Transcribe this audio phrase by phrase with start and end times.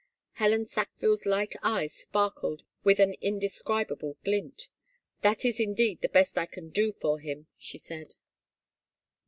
[0.31, 4.69] Helen Sackville's light eyes sparkled with an inde scribable glint."
[5.21, 8.15] That is indeed the best I can do for him," she said.